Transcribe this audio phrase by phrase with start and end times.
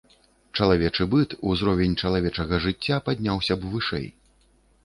[0.59, 4.07] Чалавечы быт, узровень чалавечага жыцця падняўся б вышэй.